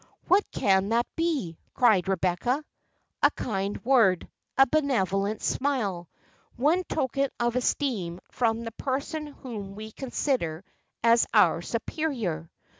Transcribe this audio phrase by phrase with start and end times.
[0.27, 2.65] "What can that be?" cried Rebecca.
[3.21, 4.27] "A kind word,
[4.57, 6.09] a benevolent smile,
[6.55, 10.65] one token of esteem from the person whom we consider
[11.03, 12.49] as our superior."